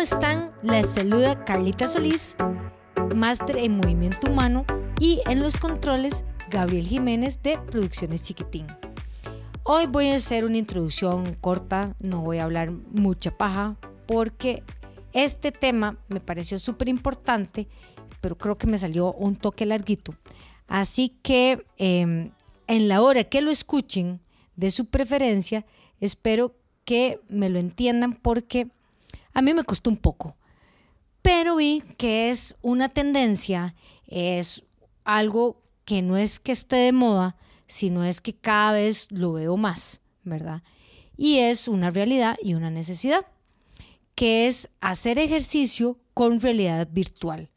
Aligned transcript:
¿Cómo 0.00 0.14
están? 0.14 0.50
Les 0.62 0.88
saluda 0.88 1.44
Carlita 1.44 1.86
Solís, 1.86 2.34
máster 3.14 3.58
en 3.58 3.76
movimiento 3.76 4.30
humano 4.30 4.64
y 4.98 5.20
en 5.26 5.40
los 5.40 5.58
controles 5.58 6.24
Gabriel 6.50 6.86
Jiménez 6.86 7.42
de 7.42 7.58
Producciones 7.58 8.22
Chiquitín. 8.22 8.66
Hoy 9.62 9.84
voy 9.88 10.08
a 10.08 10.14
hacer 10.14 10.46
una 10.46 10.56
introducción 10.56 11.34
corta, 11.42 11.96
no 12.00 12.22
voy 12.22 12.38
a 12.38 12.44
hablar 12.44 12.70
mucha 12.92 13.30
paja 13.30 13.76
porque 14.06 14.62
este 15.12 15.52
tema 15.52 15.98
me 16.08 16.20
pareció 16.20 16.58
súper 16.58 16.88
importante, 16.88 17.68
pero 18.22 18.38
creo 18.38 18.56
que 18.56 18.66
me 18.66 18.78
salió 18.78 19.12
un 19.12 19.36
toque 19.36 19.66
larguito. 19.66 20.14
Así 20.66 21.14
que 21.22 21.66
em, 21.76 22.30
en 22.68 22.88
la 22.88 23.02
hora 23.02 23.24
que 23.24 23.42
lo 23.42 23.50
escuchen 23.50 24.20
de 24.56 24.70
su 24.70 24.86
preferencia, 24.86 25.66
espero 26.00 26.54
que 26.86 27.20
me 27.28 27.50
lo 27.50 27.58
entiendan 27.58 28.14
porque 28.14 28.70
a 29.32 29.42
mí 29.42 29.54
me 29.54 29.64
costó 29.64 29.90
un 29.90 29.96
poco. 29.96 30.36
Pero 31.22 31.56
vi 31.56 31.82
que 31.98 32.30
es 32.30 32.56
una 32.62 32.88
tendencia, 32.88 33.74
es 34.06 34.62
algo 35.04 35.62
que 35.84 36.02
no 36.02 36.16
es 36.16 36.40
que 36.40 36.52
esté 36.52 36.76
de 36.76 36.92
moda, 36.92 37.36
sino 37.66 38.04
es 38.04 38.20
que 38.20 38.34
cada 38.34 38.72
vez 38.72 39.08
lo 39.10 39.32
veo 39.32 39.56
más, 39.56 40.00
¿verdad? 40.24 40.62
Y 41.16 41.38
es 41.38 41.68
una 41.68 41.90
realidad 41.90 42.36
y 42.42 42.54
una 42.54 42.70
necesidad, 42.70 43.26
que 44.14 44.46
es 44.46 44.70
hacer 44.80 45.18
ejercicio 45.18 45.98
con 46.14 46.40
realidad 46.40 46.88
virtual. 46.90 47.50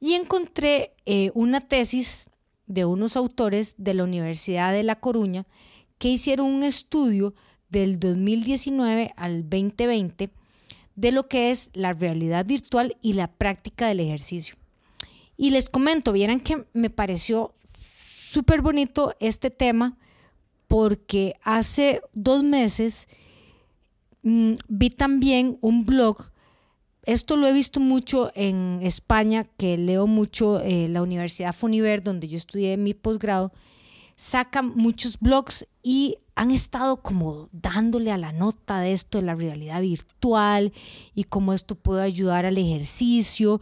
Y 0.00 0.14
encontré 0.14 0.94
eh, 1.06 1.30
una 1.34 1.60
tesis 1.60 2.26
de 2.66 2.84
unos 2.84 3.16
autores 3.16 3.74
de 3.78 3.94
la 3.94 4.04
Universidad 4.04 4.72
de 4.72 4.82
La 4.82 5.00
Coruña 5.00 5.46
que 5.98 6.08
hicieron 6.08 6.46
un 6.46 6.62
estudio 6.62 7.34
del 7.68 7.98
2019 7.98 9.14
al 9.16 9.48
2020 9.48 10.30
de 10.96 11.12
lo 11.12 11.28
que 11.28 11.50
es 11.50 11.70
la 11.74 11.92
realidad 11.92 12.44
virtual 12.44 12.96
y 13.02 13.12
la 13.12 13.28
práctica 13.28 13.86
del 13.86 14.00
ejercicio. 14.00 14.56
Y 15.36 15.50
les 15.50 15.68
comento, 15.68 16.12
vieran 16.12 16.40
que 16.40 16.64
me 16.72 16.90
pareció 16.90 17.54
súper 17.78 18.62
bonito 18.62 19.14
este 19.20 19.50
tema 19.50 19.96
porque 20.66 21.34
hace 21.42 22.02
dos 22.12 22.42
meses 22.42 23.08
mm, 24.22 24.54
vi 24.68 24.90
también 24.90 25.58
un 25.60 25.84
blog, 25.84 26.30
esto 27.04 27.36
lo 27.36 27.46
he 27.46 27.52
visto 27.52 27.78
mucho 27.78 28.32
en 28.34 28.80
España, 28.82 29.44
que 29.56 29.76
leo 29.76 30.08
mucho 30.08 30.60
eh, 30.60 30.88
la 30.88 31.02
Universidad 31.02 31.54
Funiver, 31.54 32.02
donde 32.02 32.26
yo 32.26 32.36
estudié 32.36 32.76
mi 32.76 32.94
posgrado, 32.94 33.52
sacan 34.16 34.72
muchos 34.74 35.20
blogs 35.20 35.66
y 35.82 36.16
han 36.34 36.50
estado 36.50 37.02
como 37.02 37.48
dándole 37.52 38.10
a 38.10 38.18
la 38.18 38.32
nota 38.32 38.80
de 38.80 38.92
esto 38.92 39.18
de 39.18 39.24
la 39.24 39.34
realidad 39.34 39.80
virtual 39.80 40.72
y 41.14 41.24
cómo 41.24 41.52
esto 41.52 41.74
puede 41.74 42.02
ayudar 42.02 42.44
al 42.46 42.58
ejercicio. 42.58 43.60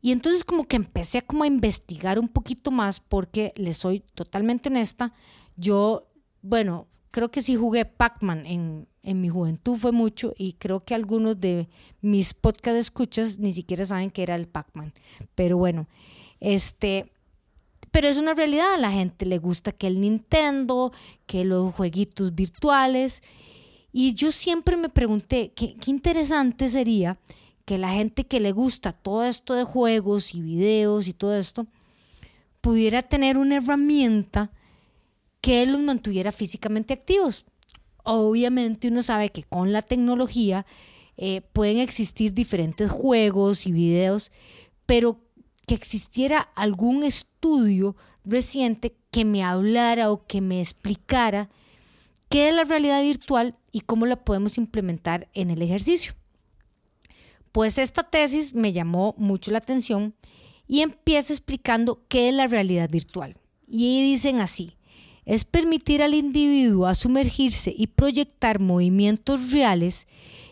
Y 0.00 0.12
entonces 0.12 0.44
como 0.44 0.68
que 0.68 0.76
empecé 0.76 1.18
a 1.18 1.22
como 1.22 1.44
a 1.44 1.46
investigar 1.46 2.18
un 2.18 2.28
poquito 2.28 2.70
más 2.70 3.00
porque 3.00 3.52
les 3.56 3.78
soy 3.78 4.00
totalmente 4.14 4.68
honesta, 4.68 5.14
yo, 5.56 6.08
bueno, 6.42 6.86
creo 7.10 7.30
que 7.30 7.40
sí 7.40 7.56
jugué 7.56 7.84
Pac-Man 7.84 8.44
en, 8.44 8.88
en 9.02 9.20
mi 9.20 9.28
juventud 9.28 9.76
fue 9.76 9.92
mucho 9.92 10.34
y 10.36 10.54
creo 10.54 10.84
que 10.84 10.94
algunos 10.94 11.40
de 11.40 11.68
mis 12.00 12.34
podcast 12.34 12.76
escuchas 12.76 13.38
ni 13.38 13.52
siquiera 13.52 13.86
saben 13.86 14.10
que 14.10 14.22
era 14.22 14.34
el 14.34 14.48
Pac-Man. 14.48 14.92
Pero 15.34 15.56
bueno, 15.56 15.86
este, 16.40 17.13
pero 17.94 18.08
es 18.08 18.16
una 18.16 18.34
realidad, 18.34 18.74
a 18.74 18.78
la 18.78 18.90
gente 18.90 19.24
le 19.24 19.38
gusta 19.38 19.70
que 19.70 19.86
el 19.86 20.00
Nintendo, 20.00 20.90
que 21.26 21.44
los 21.44 21.72
jueguitos 21.76 22.34
virtuales. 22.34 23.22
Y 23.92 24.14
yo 24.14 24.32
siempre 24.32 24.76
me 24.76 24.88
pregunté, 24.88 25.52
qué, 25.54 25.76
interesante 25.86 26.68
sería 26.68 27.18
que 27.64 27.78
la 27.78 27.90
gente 27.90 28.24
que 28.24 28.40
le 28.40 28.50
gusta 28.50 28.90
todo 28.90 29.22
esto 29.22 29.54
de 29.54 29.62
juegos 29.62 30.34
y 30.34 30.42
videos 30.42 31.06
y 31.06 31.12
todo 31.12 31.36
esto, 31.36 31.68
pudiera 32.60 33.00
tener 33.00 33.38
una 33.38 33.58
herramienta 33.58 34.50
que 35.40 35.64
los 35.64 35.78
mantuviera 35.78 36.32
físicamente 36.32 36.94
activos. 36.94 37.44
Obviamente 38.02 38.88
uno 38.88 39.04
sabe 39.04 39.28
que 39.28 39.44
con 39.44 39.72
la 39.72 39.82
tecnología 39.82 40.66
eh, 41.16 41.42
pueden 41.52 41.78
existir 41.78 42.34
diferentes 42.34 42.90
juegos 42.90 43.68
y 43.68 43.70
videos, 43.70 44.32
pero 44.84 45.20
que 45.66 45.74
existiera 45.74 46.40
algún 46.54 47.04
estudio 47.04 47.96
reciente 48.24 48.96
que 49.10 49.24
me 49.24 49.42
hablara 49.42 50.10
o 50.10 50.26
que 50.26 50.40
me 50.40 50.60
explicara 50.60 51.48
qué 52.28 52.48
es 52.48 52.54
la 52.54 52.64
realidad 52.64 53.02
virtual 53.02 53.56
y 53.70 53.80
cómo 53.80 54.06
la 54.06 54.24
podemos 54.24 54.58
implementar 54.58 55.28
en 55.34 55.50
el 55.50 55.62
ejercicio. 55.62 56.14
Pues 57.52 57.78
esta 57.78 58.02
tesis 58.02 58.54
me 58.54 58.72
llamó 58.72 59.14
mucho 59.16 59.52
la 59.52 59.58
atención 59.58 60.14
y 60.66 60.80
empieza 60.80 61.32
explicando 61.32 62.02
qué 62.08 62.28
es 62.28 62.34
la 62.34 62.46
realidad 62.46 62.90
virtual. 62.90 63.36
Y 63.68 64.02
dicen 64.02 64.40
así, 64.40 64.76
es 65.24 65.44
permitir 65.44 66.02
al 66.02 66.14
individuo 66.14 66.86
a 66.86 66.94
sumergirse 66.94 67.72
y 67.76 67.86
proyectar 67.86 68.58
movimientos 68.60 69.52
reales 69.52 70.06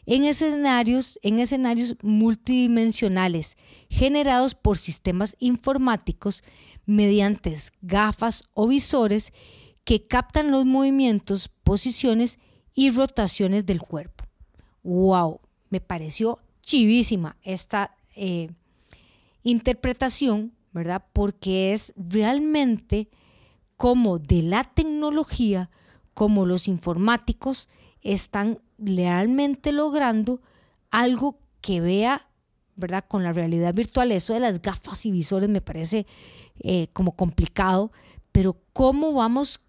en 0.07 0.25
escenarios, 0.25 1.19
en 1.23 1.39
escenarios 1.39 1.97
multidimensionales 2.03 3.57
generados 3.89 4.55
por 4.55 4.79
sistemas 4.79 5.37
informáticos 5.39 6.43
mediante 6.87 7.55
gafas 7.83 8.45
o 8.55 8.67
visores 8.67 9.33
que 9.85 10.07
captan 10.07 10.51
los 10.51 10.65
movimientos, 10.65 11.49
posiciones 11.49 12.39
y 12.75 12.91
rotaciones 12.91 13.67
del 13.67 13.81
cuerpo. 13.81 14.25
¡Wow! 14.83 15.41
Me 15.71 15.81
pareció 15.81 16.39
chivísima 16.63 17.37
esta 17.43 17.95
eh, 18.15 18.51
interpretación, 19.43 20.53
¿verdad? 20.73 21.05
Porque 21.13 21.73
es 21.73 21.93
realmente 21.97 23.09
como 23.77 24.19
de 24.19 24.43
la 24.43 24.65
tecnología, 24.65 25.71
como 26.15 26.47
los 26.47 26.69
informáticos 26.69 27.69
están 28.03 28.61
realmente 28.79 29.73
logrando 29.73 30.41
algo 30.91 31.39
que 31.61 31.81
vea, 31.81 32.29
¿verdad? 32.77 33.05
Con 33.07 33.23
la 33.23 33.33
realidad 33.33 33.75
virtual, 33.75 34.13
eso 34.13 34.35
de 34.35 34.41
las 34.41 34.61
gafas 34.61 35.07
y 35.07 35.11
visores 35.11 35.49
me 35.49 35.61
parece 35.61 36.07
eh, 36.61 36.89
como 36.93 37.13
complicado, 37.13 37.93
pero 38.33 38.57
cómo 38.73 39.13
vamos 39.13 39.61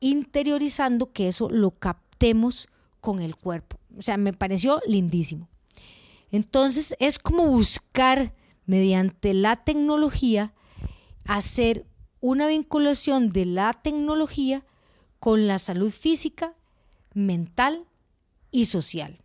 interiorizando 0.00 1.12
que 1.12 1.28
eso 1.28 1.48
lo 1.48 1.72
captemos 1.72 2.68
con 3.00 3.20
el 3.20 3.36
cuerpo. 3.36 3.78
O 3.96 4.02
sea, 4.02 4.16
me 4.16 4.32
pareció 4.32 4.80
lindísimo. 4.86 5.48
Entonces 6.30 6.96
es 6.98 7.18
como 7.18 7.46
buscar 7.46 8.34
mediante 8.64 9.34
la 9.34 9.56
tecnología 9.56 10.54
hacer 11.24 11.86
una 12.20 12.46
vinculación 12.46 13.30
de 13.30 13.44
la 13.44 13.72
tecnología 13.72 14.64
con 15.18 15.46
la 15.46 15.58
salud 15.58 15.90
física, 15.90 16.54
mental 17.14 17.86
y 18.50 18.66
social. 18.66 19.22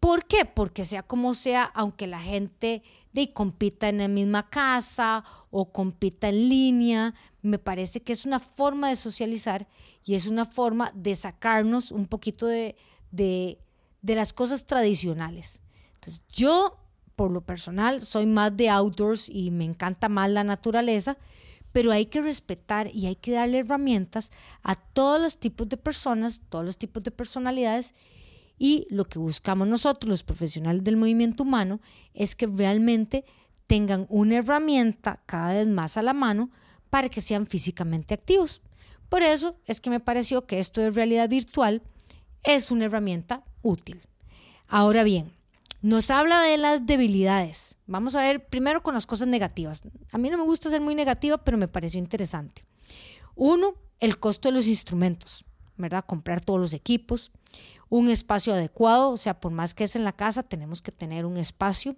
¿Por 0.00 0.24
qué? 0.24 0.44
Porque 0.44 0.84
sea 0.84 1.04
como 1.04 1.32
sea, 1.34 1.62
aunque 1.62 2.08
la 2.08 2.20
gente 2.20 2.82
de, 3.12 3.32
compita 3.32 3.88
en 3.88 3.98
la 3.98 4.08
misma 4.08 4.50
casa 4.50 5.24
o 5.50 5.70
compita 5.70 6.28
en 6.28 6.48
línea, 6.48 7.14
me 7.40 7.58
parece 7.58 8.02
que 8.02 8.12
es 8.12 8.26
una 8.26 8.40
forma 8.40 8.88
de 8.88 8.96
socializar 8.96 9.68
y 10.04 10.14
es 10.14 10.26
una 10.26 10.44
forma 10.44 10.90
de 10.94 11.14
sacarnos 11.14 11.92
un 11.92 12.06
poquito 12.06 12.46
de, 12.46 12.74
de, 13.12 13.58
de 14.00 14.14
las 14.16 14.32
cosas 14.32 14.66
tradicionales. 14.66 15.60
Entonces, 15.94 16.24
yo, 16.28 16.78
por 17.14 17.30
lo 17.30 17.42
personal, 17.42 18.00
soy 18.00 18.26
más 18.26 18.56
de 18.56 18.70
outdoors 18.70 19.28
y 19.28 19.52
me 19.52 19.64
encanta 19.64 20.08
más 20.08 20.28
la 20.30 20.42
naturaleza, 20.42 21.16
pero 21.72 21.90
hay 21.90 22.06
que 22.06 22.20
respetar 22.20 22.94
y 22.94 23.06
hay 23.06 23.16
que 23.16 23.32
darle 23.32 23.58
herramientas 23.58 24.30
a 24.62 24.76
todos 24.76 25.20
los 25.20 25.38
tipos 25.38 25.68
de 25.68 25.76
personas, 25.76 26.42
todos 26.48 26.64
los 26.64 26.76
tipos 26.76 27.02
de 27.02 27.10
personalidades 27.10 27.94
y 28.58 28.86
lo 28.90 29.06
que 29.06 29.18
buscamos 29.18 29.66
nosotros, 29.66 30.08
los 30.08 30.22
profesionales 30.22 30.84
del 30.84 30.96
movimiento 30.96 31.42
humano, 31.42 31.80
es 32.14 32.36
que 32.36 32.46
realmente 32.46 33.24
tengan 33.66 34.06
una 34.08 34.36
herramienta 34.36 35.22
cada 35.26 35.54
vez 35.54 35.66
más 35.66 35.96
a 35.96 36.02
la 36.02 36.12
mano 36.12 36.50
para 36.90 37.08
que 37.08 37.20
sean 37.20 37.46
físicamente 37.46 38.14
activos. 38.14 38.60
Por 39.08 39.22
eso 39.22 39.56
es 39.66 39.80
que 39.80 39.90
me 39.90 40.00
pareció 40.00 40.46
que 40.46 40.58
esto 40.58 40.80
de 40.80 40.90
realidad 40.90 41.28
virtual 41.28 41.82
es 42.44 42.70
una 42.70 42.84
herramienta 42.84 43.44
útil. 43.62 44.02
Ahora 44.68 45.04
bien, 45.04 45.32
nos 45.80 46.10
habla 46.10 46.42
de 46.42 46.56
las 46.58 46.86
debilidades. 46.86 47.74
Vamos 47.92 48.16
a 48.16 48.22
ver 48.22 48.46
primero 48.46 48.82
con 48.82 48.94
las 48.94 49.04
cosas 49.04 49.28
negativas. 49.28 49.82
A 50.12 50.16
mí 50.16 50.30
no 50.30 50.38
me 50.38 50.44
gusta 50.44 50.70
ser 50.70 50.80
muy 50.80 50.94
negativa, 50.94 51.36
pero 51.36 51.58
me 51.58 51.68
pareció 51.68 51.98
interesante. 51.98 52.64
Uno, 53.34 53.74
el 54.00 54.18
costo 54.18 54.48
de 54.48 54.54
los 54.54 54.66
instrumentos, 54.66 55.44
¿verdad? 55.76 56.02
Comprar 56.06 56.40
todos 56.40 56.58
los 56.58 56.72
equipos, 56.72 57.32
un 57.90 58.08
espacio 58.08 58.54
adecuado, 58.54 59.10
o 59.10 59.18
sea, 59.18 59.40
por 59.40 59.52
más 59.52 59.74
que 59.74 59.84
es 59.84 59.94
en 59.94 60.04
la 60.04 60.12
casa, 60.12 60.42
tenemos 60.42 60.80
que 60.80 60.90
tener 60.90 61.26
un 61.26 61.36
espacio. 61.36 61.94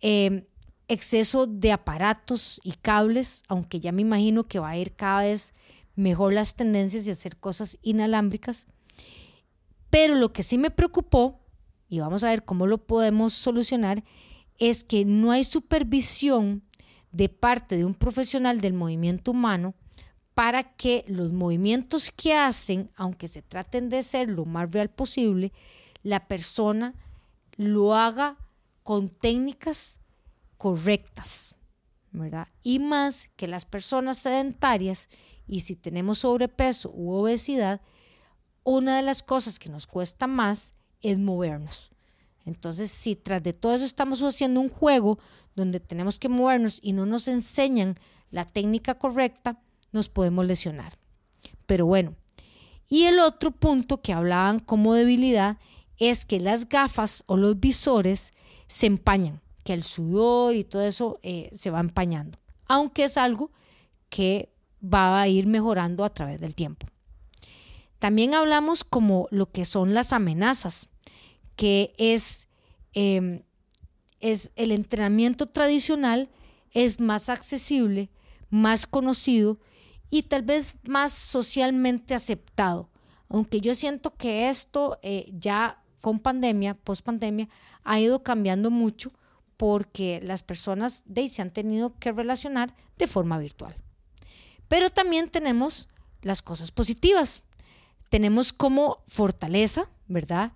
Em, 0.00 0.44
exceso 0.88 1.46
de 1.46 1.70
aparatos 1.70 2.60
y 2.64 2.72
cables, 2.72 3.44
aunque 3.46 3.78
ya 3.78 3.92
me 3.92 4.02
imagino 4.02 4.48
que 4.48 4.58
va 4.58 4.70
a 4.70 4.76
ir 4.76 4.96
cada 4.96 5.22
vez 5.22 5.54
mejor 5.94 6.32
las 6.32 6.56
tendencias 6.56 7.06
y 7.06 7.12
hacer 7.12 7.36
cosas 7.36 7.78
inalámbricas. 7.82 8.66
Pero 9.88 10.16
lo 10.16 10.32
que 10.32 10.42
sí 10.42 10.58
me 10.58 10.72
preocupó 10.72 11.46
y 11.88 12.00
vamos 12.00 12.24
a 12.24 12.30
ver 12.30 12.44
cómo 12.44 12.66
lo 12.66 12.78
podemos 12.78 13.34
solucionar, 13.34 14.02
es 14.58 14.84
que 14.84 15.04
no 15.04 15.30
hay 15.30 15.44
supervisión 15.44 16.62
de 17.12 17.28
parte 17.28 17.76
de 17.76 17.84
un 17.84 17.94
profesional 17.94 18.60
del 18.60 18.74
movimiento 18.74 19.30
humano 19.30 19.74
para 20.34 20.74
que 20.74 21.04
los 21.08 21.32
movimientos 21.32 22.12
que 22.12 22.34
hacen, 22.34 22.90
aunque 22.94 23.26
se 23.26 23.40
traten 23.40 23.88
de 23.88 24.02
ser 24.02 24.28
lo 24.28 24.44
más 24.44 24.70
real 24.70 24.90
posible, 24.90 25.52
la 26.02 26.28
persona 26.28 26.94
lo 27.56 27.94
haga 27.94 28.36
con 28.82 29.08
técnicas 29.08 29.98
correctas, 30.58 31.56
¿verdad? 32.12 32.48
Y 32.62 32.78
más 32.78 33.30
que 33.36 33.48
las 33.48 33.64
personas 33.64 34.18
sedentarias, 34.18 35.08
y 35.48 35.60
si 35.60 35.74
tenemos 35.74 36.18
sobrepeso 36.18 36.90
u 36.94 37.12
obesidad, 37.12 37.80
una 38.62 38.96
de 38.96 39.02
las 39.02 39.22
cosas 39.22 39.58
que 39.58 39.70
nos 39.70 39.86
cuesta 39.86 40.26
más 40.26 40.72
es 41.00 41.18
movernos. 41.18 41.90
Entonces, 42.46 42.90
si 42.90 43.16
tras 43.16 43.42
de 43.42 43.52
todo 43.52 43.74
eso 43.74 43.84
estamos 43.84 44.22
haciendo 44.22 44.60
un 44.60 44.68
juego 44.68 45.18
donde 45.54 45.80
tenemos 45.80 46.18
que 46.18 46.28
movernos 46.28 46.78
y 46.80 46.92
no 46.92 47.04
nos 47.04 47.28
enseñan 47.28 47.98
la 48.30 48.46
técnica 48.46 48.94
correcta, 48.94 49.60
nos 49.92 50.08
podemos 50.08 50.46
lesionar. 50.46 50.96
Pero 51.66 51.86
bueno, 51.86 52.14
y 52.88 53.04
el 53.04 53.18
otro 53.18 53.50
punto 53.50 54.00
que 54.00 54.12
hablaban 54.12 54.60
como 54.60 54.94
debilidad 54.94 55.58
es 55.98 56.24
que 56.24 56.38
las 56.38 56.68
gafas 56.68 57.24
o 57.26 57.36
los 57.36 57.58
visores 57.58 58.32
se 58.68 58.86
empañan, 58.86 59.42
que 59.64 59.72
el 59.72 59.82
sudor 59.82 60.54
y 60.54 60.62
todo 60.62 60.82
eso 60.82 61.18
eh, 61.22 61.50
se 61.52 61.70
va 61.70 61.80
empañando, 61.80 62.38
aunque 62.68 63.04
es 63.04 63.16
algo 63.16 63.50
que 64.08 64.52
va 64.82 65.20
a 65.20 65.26
ir 65.26 65.46
mejorando 65.46 66.04
a 66.04 66.10
través 66.10 66.40
del 66.40 66.54
tiempo. 66.54 66.86
También 67.98 68.34
hablamos 68.34 68.84
como 68.84 69.26
lo 69.30 69.50
que 69.50 69.64
son 69.64 69.94
las 69.94 70.12
amenazas, 70.12 70.88
que 71.56 71.94
es, 71.98 72.48
em, 72.92 73.42
es 74.20 74.52
el 74.56 74.72
entrenamiento 74.72 75.46
tradicional, 75.46 76.28
es 76.72 77.00
más 77.00 77.28
accesible, 77.28 78.10
más 78.50 78.86
conocido 78.86 79.58
y 80.10 80.22
tal 80.24 80.42
vez 80.42 80.76
más 80.84 81.12
socialmente 81.12 82.14
aceptado. 82.14 82.90
Aunque 83.28 83.60
yo 83.60 83.74
siento 83.74 84.14
que 84.14 84.48
esto 84.48 84.98
eh, 85.02 85.30
ya 85.32 85.82
con 86.00 86.20
pandemia, 86.20 86.74
post 86.74 87.04
pandemia, 87.04 87.48
ha 87.82 87.98
ido 87.98 88.22
cambiando 88.22 88.70
mucho 88.70 89.12
porque 89.56 90.20
las 90.22 90.42
personas 90.42 91.02
de 91.06 91.26
se 91.28 91.42
han 91.42 91.50
tenido 91.50 91.94
que 91.98 92.12
relacionar 92.12 92.74
de 92.98 93.06
forma 93.06 93.38
virtual. 93.38 93.74
Pero 94.68 94.90
también 94.90 95.30
tenemos 95.30 95.88
las 96.22 96.42
cosas 96.42 96.70
positivas. 96.70 97.42
Tenemos 98.08 98.52
como 98.52 99.02
fortaleza, 99.08 99.88
¿verdad? 100.06 100.52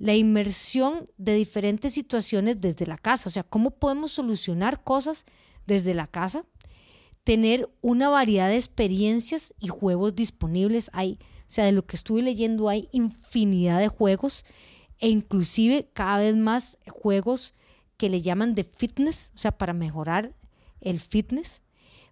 La 0.00 0.14
inmersión 0.14 1.04
de 1.18 1.34
diferentes 1.34 1.92
situaciones 1.92 2.58
desde 2.60 2.86
la 2.86 2.96
casa, 2.96 3.28
o 3.28 3.30
sea, 3.30 3.42
cómo 3.42 3.70
podemos 3.70 4.10
solucionar 4.12 4.82
cosas 4.82 5.26
desde 5.66 5.92
la 5.92 6.06
casa, 6.06 6.46
tener 7.22 7.68
una 7.82 8.08
variedad 8.08 8.48
de 8.48 8.56
experiencias 8.56 9.54
y 9.60 9.68
juegos 9.68 10.14
disponibles. 10.16 10.90
O 10.94 11.16
sea, 11.46 11.66
de 11.66 11.72
lo 11.72 11.84
que 11.84 11.96
estuve 11.96 12.22
leyendo 12.22 12.70
hay 12.70 12.88
infinidad 12.92 13.78
de 13.78 13.88
juegos 13.88 14.46
e 15.00 15.10
inclusive 15.10 15.90
cada 15.92 16.18
vez 16.18 16.34
más 16.34 16.78
juegos 16.88 17.54
que 17.98 18.08
le 18.08 18.22
llaman 18.22 18.54
de 18.54 18.64
fitness, 18.64 19.32
o 19.34 19.38
sea, 19.38 19.58
para 19.58 19.74
mejorar 19.74 20.34
el 20.80 20.98
fitness, 20.98 21.60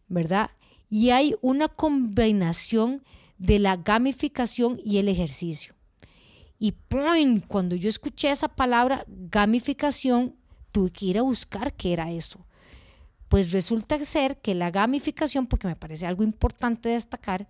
¿verdad? 0.09 0.51
Y 0.91 1.09
hay 1.11 1.35
una 1.41 1.69
combinación 1.69 3.03
de 3.39 3.59
la 3.59 3.77
gamificación 3.77 4.79
y 4.85 4.99
el 4.99 5.09
ejercicio. 5.09 5.78
Y 6.59 6.73
point, 6.73 7.47
cuando 7.47 7.77
yo 7.77 7.89
escuché 7.89 8.31
esa 8.31 8.49
palabra 8.49 9.05
gamificación, 9.07 10.35
tuve 10.73 10.91
que 10.91 11.07
ir 11.07 11.19
a 11.19 11.23
buscar 11.23 11.73
qué 11.73 11.93
era 11.93 12.11
eso. 12.11 12.45
Pues 13.29 13.53
resulta 13.53 14.03
ser 14.05 14.41
que 14.41 14.55
la 14.55 14.71
gamificación, 14.71 15.47
porque 15.47 15.69
me 15.69 15.77
parece 15.77 16.07
algo 16.07 16.23
importante 16.25 16.89
destacar, 16.89 17.49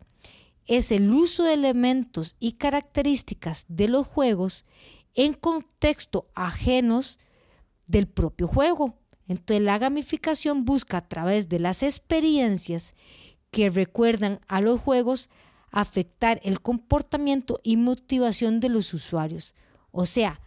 es 0.67 0.93
el 0.93 1.11
uso 1.13 1.45
de 1.45 1.55
elementos 1.55 2.37
y 2.39 2.53
características 2.53 3.65
de 3.69 3.89
los 3.89 4.07
juegos 4.07 4.65
en 5.15 5.33
contexto 5.33 6.29
ajenos 6.35 7.19
del 7.87 8.07
propio 8.07 8.47
juego. 8.47 8.99
Entonces 9.27 9.65
la 9.65 9.79
gamificación 9.79 10.65
busca 10.65 10.99
a 10.99 11.09
través 11.09 11.49
de 11.49 11.59
las 11.59 11.83
experiencias 11.83 12.95
que 13.51 13.71
recuerdan 13.71 14.41
a 14.47 14.61
los 14.61 14.81
juegos 14.81 15.31
afectar 15.71 16.41
el 16.43 16.61
comportamiento 16.61 17.61
y 17.63 17.77
motivación 17.77 18.61
de 18.61 18.69
los 18.69 18.95
usuarios. 18.95 19.55
O 19.93 20.07
sea, 20.07 20.41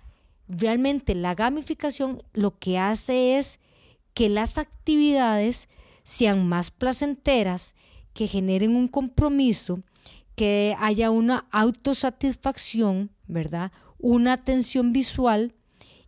realmente 0.47 1.15
la 1.15 1.35
gamificación 1.35 2.23
lo 2.33 2.57
que 2.57 2.77
hace 2.77 3.37
es 3.37 3.59
que 4.13 4.29
las 4.29 4.57
actividades 4.57 5.69
sean 6.03 6.47
más 6.47 6.71
placenteras, 6.71 7.75
que 8.13 8.27
generen 8.27 8.75
un 8.75 8.87
compromiso, 8.87 9.81
que 10.35 10.75
haya 10.79 11.11
una 11.11 11.47
autosatisfacción, 11.51 13.11
¿verdad? 13.27 13.71
Una 13.99 14.33
atención 14.33 14.91
visual 14.91 15.53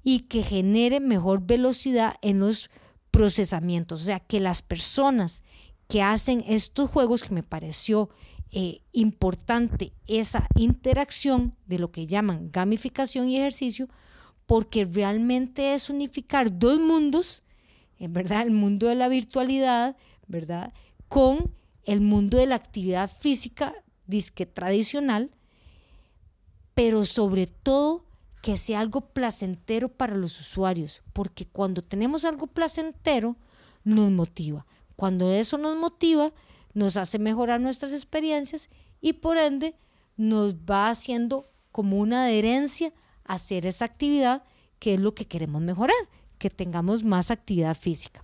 y 0.04 0.22
que 0.22 0.44
genere 0.44 1.00
mejor 1.00 1.46
velocidad 1.46 2.16
en 2.22 2.40
los 2.40 2.70
procesamientos. 3.12 4.02
O 4.02 4.06
sea, 4.06 4.20
que 4.20 4.40
las 4.40 4.62
personas 4.62 5.44
que 5.88 6.02
hacen 6.02 6.44
estos 6.48 6.90
juegos, 6.90 7.24
que 7.24 7.34
me 7.34 7.44
pareció 7.44 8.10
eh, 8.56 8.82
importante 8.92 9.94
esa 10.06 10.48
interacción 10.54 11.56
de 11.66 11.80
lo 11.80 11.92
que 11.92 12.06
llaman 12.06 12.52
gamificación 12.52 13.28
y 13.28 13.38
ejercicio, 13.38 13.90
porque 14.46 14.86
realmente 14.86 15.74
es 15.74 15.90
unificar 15.90 16.60
dos 16.60 16.80
mundos, 16.80 17.42
en 17.98 18.14
verdad, 18.14 18.44
el 18.44 18.52
mundo 18.52 18.86
de 18.86 18.94
la 18.94 19.08
virtualidad, 19.08 19.98
¿verdad? 20.28 20.72
Con 21.08 21.52
el 21.86 22.00
mundo 22.02 22.38
de 22.38 22.46
la 22.46 22.54
actividad 22.54 23.10
física, 23.10 23.74
disque 24.06 24.46
tradicional, 24.46 25.32
pero 26.76 27.06
sobre 27.06 27.48
todo 27.48 28.06
que 28.44 28.58
sea 28.58 28.82
algo 28.82 29.02
placentero 29.02 29.90
para 29.90 30.16
los 30.16 30.40
usuarios, 30.40 31.02
porque 31.12 31.48
cuando 31.48 31.82
tenemos 31.82 32.24
algo 32.24 32.46
placentero, 32.46 33.36
nos 33.84 34.12
motiva. 34.12 34.68
Cuando 34.96 35.32
eso 35.32 35.58
nos 35.58 35.76
motiva, 35.76 36.32
nos 36.74 36.98
hace 36.98 37.20
mejorar 37.20 37.62
nuestras 37.62 37.94
experiencias 37.94 38.70
y 39.02 39.14
por 39.14 39.38
ende 39.38 39.76
nos 40.18 40.56
va 40.56 40.90
haciendo 40.90 41.50
como 41.72 41.98
una 41.98 42.26
adherencia 42.26 42.94
a 43.26 43.36
hacer 43.36 43.66
esa 43.66 43.86
actividad 43.86 44.44
que 44.80 44.96
es 44.96 45.00
lo 45.00 45.16
que 45.16 45.26
queremos 45.26 45.62
mejorar, 45.62 45.96
que 46.38 46.50
tengamos 46.50 47.04
más 47.04 47.32
actividad 47.32 47.76
física. 47.76 48.24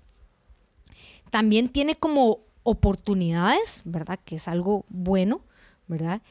También 1.30 1.70
tiene 1.70 1.96
como 1.96 2.40
oportunidades, 2.64 3.82
¿verdad? 3.86 4.20
Que 4.26 4.36
es 4.36 4.48
algo 4.48 4.86
bueno, 4.90 5.42
¿verdad? 5.88 6.22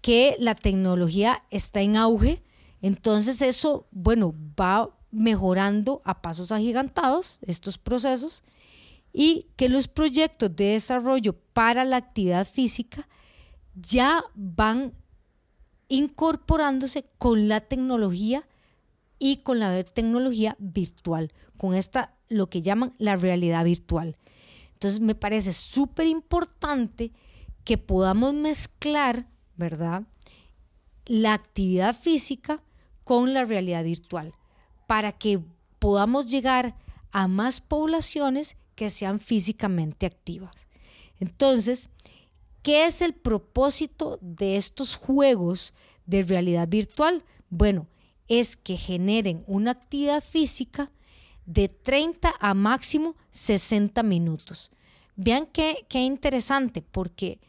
Que 0.00 0.36
la 0.38 0.54
tecnología 0.54 1.42
está 1.50 1.80
en 1.80 1.96
auge, 1.96 2.42
entonces 2.82 3.42
eso, 3.42 3.86
bueno, 3.90 4.34
va 4.60 4.90
mejorando 5.10 6.02
a 6.04 6.20
pasos 6.20 6.52
agigantados 6.52 7.38
estos 7.42 7.78
procesos 7.78 8.42
y 9.12 9.46
que 9.56 9.68
los 9.68 9.88
proyectos 9.88 10.54
de 10.54 10.72
desarrollo 10.72 11.34
para 11.52 11.84
la 11.84 11.96
actividad 11.96 12.46
física 12.46 13.08
ya 13.74 14.24
van 14.34 14.92
incorporándose 15.88 17.06
con 17.18 17.48
la 17.48 17.60
tecnología 17.60 18.46
y 19.18 19.38
con 19.38 19.58
la 19.58 19.82
tecnología 19.84 20.56
virtual, 20.58 21.32
con 21.56 21.74
esta 21.74 22.14
lo 22.28 22.50
que 22.50 22.62
llaman 22.62 22.94
la 22.98 23.16
realidad 23.16 23.64
virtual. 23.64 24.16
Entonces 24.74 25.00
me 25.00 25.14
parece 25.14 25.52
súper 25.52 26.06
importante 26.06 27.12
que 27.64 27.78
podamos 27.78 28.34
mezclar, 28.34 29.26
¿verdad? 29.56 30.04
La 31.06 31.34
actividad 31.34 31.98
física 31.98 32.62
con 33.02 33.32
la 33.32 33.44
realidad 33.44 33.82
virtual 33.82 34.34
para 34.86 35.12
que 35.12 35.40
podamos 35.78 36.30
llegar 36.30 36.76
a 37.10 37.26
más 37.28 37.60
poblaciones 37.60 38.57
que 38.78 38.90
sean 38.90 39.18
físicamente 39.18 40.06
activas. 40.06 40.54
Entonces, 41.18 41.90
¿qué 42.62 42.86
es 42.86 43.02
el 43.02 43.12
propósito 43.12 44.20
de 44.22 44.56
estos 44.56 44.94
juegos 44.94 45.74
de 46.06 46.22
realidad 46.22 46.68
virtual? 46.68 47.24
Bueno, 47.50 47.88
es 48.28 48.56
que 48.56 48.76
generen 48.76 49.42
una 49.48 49.72
actividad 49.72 50.22
física 50.22 50.92
de 51.44 51.68
30 51.68 52.32
a 52.38 52.54
máximo 52.54 53.16
60 53.30 54.00
minutos. 54.04 54.70
Vean 55.16 55.46
qué, 55.46 55.84
qué 55.88 55.98
interesante, 55.98 56.80
porque 56.80 57.40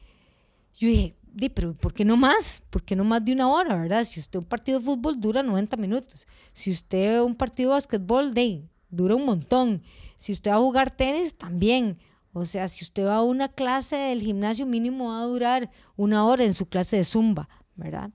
yo 0.79 0.87
dije, 0.87 1.15
pero 1.53 1.75
¿por 1.75 1.93
qué 1.93 2.05
no 2.05 2.17
más? 2.17 2.63
¿Por 2.71 2.81
qué 2.81 2.95
no 2.95 3.03
más 3.03 3.23
de 3.23 3.33
una 3.33 3.49
hora, 3.49 3.75
verdad? 3.75 4.03
Si 4.03 4.19
usted 4.19 4.39
un 4.39 4.45
partido 4.45 4.79
de 4.79 4.85
fútbol 4.85 5.21
dura 5.21 5.43
90 5.43 5.77
minutos, 5.77 6.25
si 6.53 6.71
usted 6.71 7.21
un 7.21 7.35
partido 7.35 7.69
de 7.69 7.75
básquetbol 7.75 8.33
de, 8.33 8.63
dura 8.89 9.15
un 9.15 9.25
montón, 9.25 9.83
si 10.17 10.31
usted 10.31 10.51
va 10.51 10.55
a 10.55 10.59
jugar 10.59 10.91
tenis 10.91 11.35
también, 11.35 11.97
o 12.33 12.45
sea, 12.45 12.67
si 12.67 12.83
usted 12.83 13.05
va 13.05 13.15
a 13.15 13.23
una 13.23 13.49
clase 13.49 13.95
del 13.95 14.21
gimnasio 14.21 14.65
mínimo 14.65 15.09
va 15.09 15.21
a 15.21 15.25
durar 15.25 15.71
una 15.95 16.25
hora 16.25 16.43
en 16.43 16.53
su 16.53 16.67
clase 16.67 16.97
de 16.97 17.03
zumba, 17.03 17.49
¿verdad? 17.75 18.11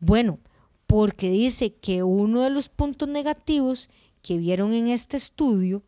Bueno, 0.00 0.38
porque 0.86 1.30
dice 1.30 1.74
que 1.74 2.02
uno 2.02 2.42
de 2.42 2.50
los 2.50 2.68
puntos 2.68 3.08
negativos 3.08 3.88
que 4.22 4.38
vieron 4.38 4.72
en 4.74 4.88
este 4.88 5.16
estudio 5.16 5.82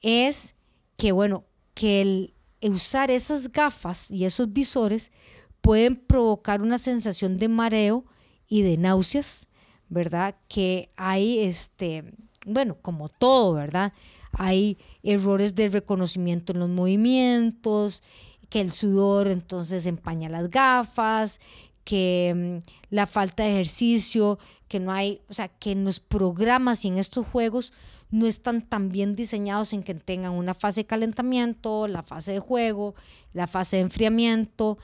es 0.00 0.54
que, 0.96 1.12
bueno, 1.12 1.44
que 1.74 2.00
el 2.00 2.34
usar 2.62 3.10
esas 3.10 3.52
gafas 3.52 4.10
y 4.10 4.24
esos 4.24 4.52
visores 4.52 5.12
pueden 5.60 5.96
provocar 5.96 6.60
una 6.60 6.78
sensación 6.78 7.38
de 7.38 7.48
mareo 7.48 8.04
y 8.48 8.62
de 8.62 8.76
náuseas, 8.76 9.46
¿verdad? 9.88 10.36
Que 10.48 10.90
hay, 10.96 11.38
este, 11.40 12.04
bueno, 12.48 12.76
como 12.80 13.08
todo, 13.08 13.54
¿verdad? 13.54 13.92
Hay 14.32 14.78
errores 15.02 15.54
de 15.54 15.68
reconocimiento 15.68 16.52
en 16.52 16.60
los 16.60 16.68
movimientos, 16.68 18.02
que 18.48 18.60
el 18.60 18.72
sudor 18.72 19.28
entonces 19.28 19.86
empaña 19.86 20.28
las 20.28 20.50
gafas, 20.50 21.40
que 21.84 22.60
mm, 22.60 22.94
la 22.94 23.06
falta 23.06 23.44
de 23.44 23.52
ejercicio, 23.52 24.38
que 24.68 24.80
no 24.80 24.92
hay, 24.92 25.20
o 25.28 25.34
sea, 25.34 25.48
que 25.48 25.72
en 25.72 25.84
los 25.84 26.00
programas 26.00 26.84
y 26.84 26.88
en 26.88 26.98
estos 26.98 27.26
juegos 27.26 27.72
no 28.10 28.26
están 28.26 28.62
tan 28.62 28.90
bien 28.90 29.14
diseñados 29.14 29.72
en 29.72 29.82
que 29.82 29.94
tengan 29.94 30.32
una 30.32 30.54
fase 30.54 30.82
de 30.82 30.86
calentamiento, 30.86 31.86
la 31.86 32.02
fase 32.02 32.32
de 32.32 32.40
juego, 32.40 32.94
la 33.32 33.46
fase 33.46 33.76
de 33.76 33.82
enfriamiento 33.82 34.78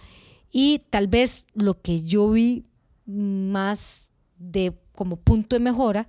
y 0.51 0.81
tal 0.91 1.09
vez 1.09 1.47
lo 1.55 1.81
que 1.81 2.03
yo 2.03 2.31
vi 2.31 2.65
más 3.07 4.13
de 4.39 4.75
como 4.95 5.17
punto 5.17 5.57
de 5.57 5.61
mejora 5.61 6.09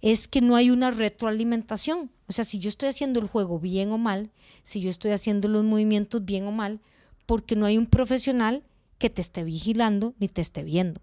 es 0.00 0.28
que 0.28 0.40
no 0.40 0.56
hay 0.56 0.70
una 0.70 0.90
retroalimentación. 0.90 2.10
O 2.26 2.32
sea, 2.32 2.44
si 2.44 2.58
yo 2.58 2.68
estoy 2.68 2.88
haciendo 2.88 3.20
el 3.20 3.28
juego 3.28 3.58
bien 3.58 3.90
o 3.92 3.98
mal, 3.98 4.30
si 4.62 4.80
yo 4.80 4.90
estoy 4.90 5.10
haciendo 5.10 5.48
los 5.48 5.64
movimientos 5.64 6.24
bien 6.24 6.46
o 6.46 6.52
mal, 6.52 6.80
porque 7.26 7.56
no 7.56 7.66
hay 7.66 7.78
un 7.78 7.86
profesional 7.86 8.64
que 8.98 9.10
te 9.10 9.20
esté 9.20 9.44
vigilando 9.44 10.14
ni 10.18 10.28
te 10.28 10.40
esté 10.40 10.62
viendo. 10.62 11.00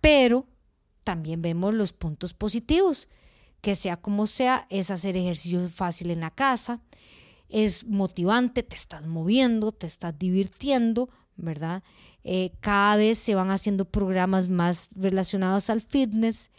Pero 0.00 0.46
también 1.04 1.42
vemos 1.42 1.74
los 1.74 1.92
puntos 1.92 2.34
positivos, 2.34 3.08
que 3.60 3.74
sea 3.74 3.96
como 3.96 4.26
sea, 4.26 4.66
es 4.70 4.90
hacer 4.90 5.16
ejercicio 5.16 5.68
fácil 5.68 6.10
en 6.10 6.20
la 6.20 6.30
casa, 6.30 6.80
es 7.48 7.86
motivante, 7.86 8.62
te 8.62 8.76
estás 8.76 9.06
moviendo, 9.06 9.72
te 9.72 9.86
estás 9.86 10.18
divirtiendo, 10.18 11.08
¿verdad? 11.36 11.82
Eh, 12.24 12.52
cada 12.60 12.96
vez 12.96 13.18
se 13.18 13.34
van 13.34 13.50
haciendo 13.50 13.84
programas 13.84 14.48
más 14.48 14.88
relacionados 14.96 15.70
al 15.70 15.80
fitness, 15.80 16.50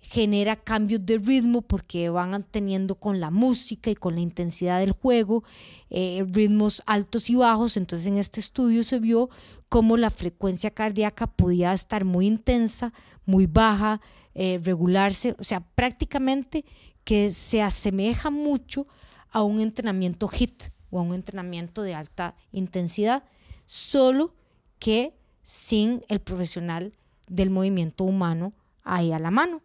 genera 0.00 0.56
cambios 0.56 1.04
de 1.04 1.18
ritmo 1.18 1.62
porque 1.62 2.10
van 2.10 2.42
teniendo 2.50 2.94
con 2.94 3.20
la 3.20 3.30
música 3.30 3.90
y 3.90 3.94
con 3.94 4.14
la 4.14 4.20
intensidad 4.20 4.80
del 4.80 4.92
juego 4.92 5.44
eh, 5.90 6.24
ritmos 6.30 6.82
altos 6.86 7.30
y 7.30 7.36
bajos. 7.36 7.76
Entonces 7.76 8.06
en 8.06 8.18
este 8.18 8.40
estudio 8.40 8.82
se 8.82 8.98
vio 8.98 9.30
cómo 9.68 9.96
la 9.96 10.10
frecuencia 10.10 10.70
cardíaca 10.70 11.26
podía 11.26 11.72
estar 11.72 12.04
muy 12.04 12.26
intensa, 12.26 12.92
muy 13.24 13.46
baja, 13.46 14.00
eh, 14.34 14.60
regularse, 14.62 15.36
o 15.38 15.44
sea, 15.44 15.60
prácticamente 15.60 16.64
que 17.04 17.30
se 17.30 17.62
asemeja 17.62 18.30
mucho 18.30 18.86
a 19.30 19.42
un 19.42 19.60
entrenamiento 19.60 20.28
HIT 20.28 20.64
o 20.90 20.98
a 20.98 21.02
un 21.02 21.14
entrenamiento 21.14 21.82
de 21.82 21.94
alta 21.94 22.34
intensidad 22.52 23.24
solo 23.66 24.34
que 24.78 25.14
sin 25.42 26.02
el 26.08 26.20
profesional 26.20 26.94
del 27.28 27.50
movimiento 27.50 28.04
humano 28.04 28.52
ahí 28.82 29.12
a 29.12 29.18
la 29.18 29.30
mano. 29.30 29.62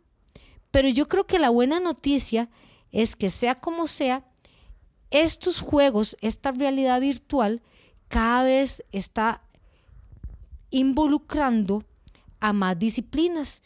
Pero 0.76 0.90
yo 0.90 1.08
creo 1.08 1.26
que 1.26 1.40
la 1.40 1.50
buena 1.50 1.80
noticia 1.80 2.50
es 2.92 3.16
que 3.16 3.30
sea 3.30 3.62
como 3.62 3.88
sea, 3.88 4.26
estos 5.10 5.62
juegos, 5.62 6.18
esta 6.20 6.52
realidad 6.52 7.00
virtual, 7.00 7.62
cada 8.10 8.44
vez 8.44 8.84
está 8.92 9.42
involucrando 10.72 11.86
a 12.42 12.52
más 12.52 12.78
disciplinas, 12.78 13.64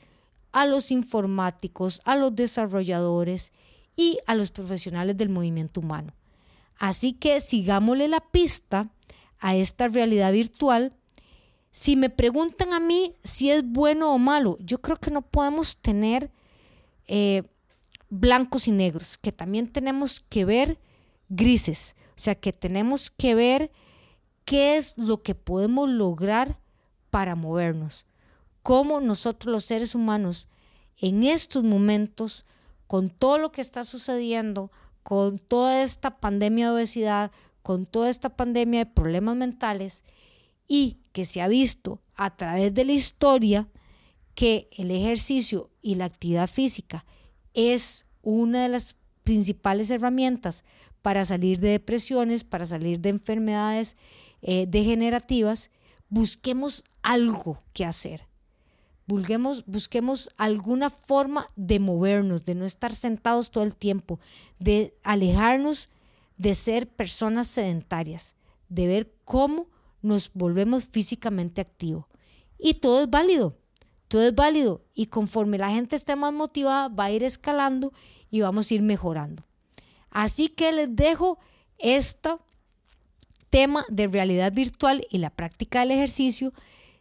a 0.51 0.67
los 0.67 0.91
informáticos, 0.91 1.99
a 2.05 2.15
los 2.15 2.35
desarrolladores 2.35 3.53
y 3.95 4.19
a 4.27 4.35
los 4.35 4.51
profesionales 4.51 5.17
del 5.17 5.29
movimiento 5.29 5.79
humano. 5.79 6.13
Así 6.77 7.13
que 7.13 7.39
sigámosle 7.39 8.07
la 8.07 8.19
pista 8.19 8.91
a 9.39 9.55
esta 9.55 9.87
realidad 9.87 10.31
virtual. 10.31 10.93
Si 11.71 11.95
me 11.95 12.11
preguntan 12.11 12.71
a 12.71 12.79
mí 12.79 13.15
si 13.23 13.49
es 13.49 13.63
bueno 13.67 14.13
o 14.13 14.19
malo, 14.19 14.59
yo 14.59 14.79
creo 14.79 14.97
que 14.97 15.09
no 15.09 15.23
podemos 15.23 15.75
tener 15.77 16.29
eh, 17.11 17.41
blancos 18.09 18.67
y 18.67 18.71
negros, 18.71 19.17
que 19.17 19.31
también 19.31 19.65
tenemos 19.67 20.19
que 20.29 20.45
ver 20.45 20.79
grises, 21.27 21.95
o 22.09 22.19
sea, 22.19 22.35
que 22.35 22.53
tenemos 22.53 23.09
que 23.09 23.33
ver 23.33 23.71
qué 24.45 24.77
es 24.77 24.95
lo 24.95 25.23
que 25.23 25.33
podemos 25.33 25.89
lograr 25.89 26.59
para 27.09 27.33
movernos, 27.33 28.05
cómo 28.61 29.01
nosotros 29.01 29.51
los 29.51 29.65
seres 29.65 29.95
humanos 29.95 30.47
en 30.97 31.23
estos 31.23 31.63
momentos, 31.63 32.45
con 32.85 33.09
todo 33.09 33.39
lo 33.39 33.51
que 33.51 33.61
está 33.61 33.83
sucediendo, 33.85 34.71
con 35.01 35.39
toda 35.39 35.81
esta 35.81 36.19
pandemia 36.19 36.67
de 36.67 36.75
obesidad, 36.75 37.31
con 37.63 37.87
toda 37.87 38.11
esta 38.11 38.29
pandemia 38.29 38.81
de 38.81 38.91
problemas 38.91 39.35
mentales 39.35 40.03
y 40.67 40.99
que 41.11 41.25
se 41.25 41.41
ha 41.41 41.47
visto 41.47 42.03
a 42.15 42.35
través 42.35 42.71
de 42.71 42.85
la 42.85 42.91
historia 42.91 43.67
que 44.39 44.69
el 44.71 44.89
ejercicio 44.89 45.69
y 45.81 45.95
la 45.95 46.05
actividad 46.05 46.47
física 46.47 47.03
es 47.53 48.05
una 48.21 48.63
de 48.63 48.69
las 48.69 48.95
principales 49.25 49.91
herramientas 49.91 50.63
para 51.01 51.25
salir 51.25 51.59
de 51.59 51.71
depresiones, 51.71 52.45
para 52.45 52.63
salir 52.63 53.01
de 53.01 53.09
enfermedades 53.09 53.97
eh, 54.41 54.65
degenerativas, 54.65 55.71
busquemos 56.07 56.85
algo 57.01 57.61
que 57.73 57.83
hacer. 57.83 58.27
Busquemos, 59.07 59.65
busquemos 59.65 60.29
alguna 60.37 60.89
forma 60.89 61.49
de 61.57 61.81
movernos, 61.81 62.45
de 62.45 62.55
no 62.55 62.63
estar 62.65 62.95
sentados 62.95 63.51
todo 63.51 63.65
el 63.65 63.75
tiempo, 63.75 64.21
de 64.57 64.95
alejarnos 65.03 65.89
de 66.37 66.55
ser 66.55 66.87
personas 66.87 67.49
sedentarias, 67.49 68.35
de 68.69 68.87
ver 68.87 69.13
cómo 69.25 69.67
nos 70.01 70.31
volvemos 70.33 70.85
físicamente 70.85 71.59
activos. 71.59 72.05
Y 72.57 72.75
todo 72.75 73.01
es 73.01 73.09
válido, 73.09 73.58
todo 74.09 74.23
es 74.23 74.35
válido. 74.35 74.81
Y 74.93 75.05
conforme 75.05 75.57
la 75.57 75.71
gente 75.71 75.95
esté 75.95 76.17
más 76.17 76.33
motivada, 76.33 76.89
va 76.89 77.05
a 77.05 77.11
ir 77.11 77.23
escalando 77.23 77.93
y 78.29 78.41
vamos 78.41 78.69
a 78.69 78.73
ir 78.73 78.81
mejorando. 78.81 79.45
Así 80.11 80.49
que 80.49 80.73
les 80.73 80.93
dejo 80.93 81.39
este 81.77 82.31
tema 83.49 83.85
de 83.87 84.07
realidad 84.07 84.51
virtual 84.51 85.07
y 85.09 85.19
la 85.19 85.29
práctica 85.29 85.79
del 85.79 85.91
ejercicio. 85.91 86.53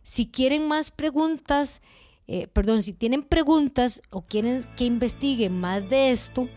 Si 0.05 0.27
quieren 0.27 0.69
más 0.69 0.93
preguntas, 0.93 1.83
eh, 2.29 2.47
perdón, 2.47 2.85
si 2.85 2.93
tienen 2.93 3.25
preguntas 3.25 4.01
o 4.11 4.23
quieren 4.23 4.65
que 4.77 4.85
investigue 4.85 5.51
más 5.51 5.91
de 5.91 6.11
esto, 6.11 6.49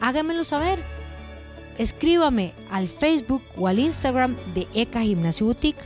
háganmelo 0.00 0.44
saber 0.44 0.80
escríbame 1.78 2.52
al 2.70 2.88
Facebook 2.88 3.42
o 3.56 3.66
al 3.68 3.78
Instagram 3.78 4.36
de 4.54 4.66
ECA 4.74 5.02
Gimnasio 5.02 5.46
Boutique 5.46 5.82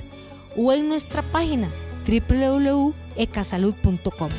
o 0.56 0.72
en 0.72 0.88
nuestra 0.88 1.22
página 1.22 1.70
www.ecasalud.com. 2.08 4.30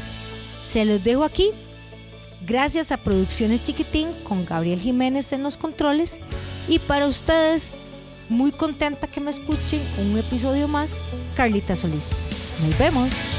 Se 0.67 0.85
los 0.85 1.03
dejo 1.03 1.23
aquí. 1.23 1.51
Gracias 2.45 2.91
a 2.91 2.97
Producciones 2.97 3.61
Chiquitín 3.61 4.07
con 4.23 4.45
Gabriel 4.45 4.79
Jiménez 4.79 5.31
en 5.33 5.43
los 5.43 5.57
controles 5.57 6.19
y 6.67 6.79
para 6.79 7.05
ustedes, 7.05 7.75
muy 8.29 8.51
contenta 8.51 9.07
que 9.07 9.19
me 9.19 9.29
escuchen 9.29 9.81
un 10.09 10.17
episodio 10.17 10.67
más, 10.67 10.99
Carlita 11.35 11.75
Solís. 11.75 12.05
Nos 12.63 12.77
vemos. 12.79 13.38